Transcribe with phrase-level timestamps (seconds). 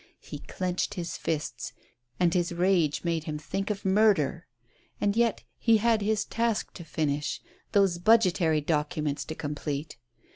[0.19, 1.73] He clenched his fists,
[2.19, 4.47] and his rage made him think of murder.
[4.99, 7.39] And yet he had his task to finish—
[7.73, 9.97] those budgetary documents to complete.